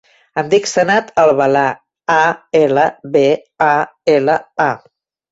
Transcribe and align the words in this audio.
Em 0.41 0.47
dic 0.51 0.67
Sanad 0.69 1.09
Albala: 1.23 1.65
a, 2.13 2.23
ela, 2.59 2.85
be, 3.17 3.23
a, 3.67 3.75
ela, 4.15 4.39
a. 4.69 4.71